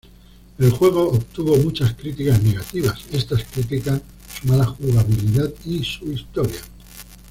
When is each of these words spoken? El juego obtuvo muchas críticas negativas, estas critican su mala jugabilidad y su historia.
El 0.57 0.71
juego 0.71 1.11
obtuvo 1.11 1.55
muchas 1.57 1.93
críticas 1.93 2.41
negativas, 2.41 3.01
estas 3.11 3.43
critican 3.43 4.01
su 4.33 4.47
mala 4.47 4.65
jugabilidad 4.65 5.51
y 5.63 5.83
su 5.83 6.11
historia. 6.11 6.59